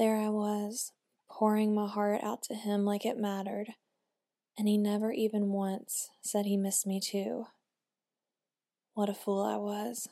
[0.00, 0.92] There I was,
[1.28, 3.74] pouring my heart out to him like it mattered,
[4.56, 7.48] and he never even once said he missed me too.
[8.94, 10.08] What a fool I was.